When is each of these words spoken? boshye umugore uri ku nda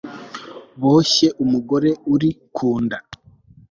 boshye 0.81 1.27
umugore 1.43 1.89
uri 2.13 2.29
ku 2.55 2.69
nda 2.83 2.97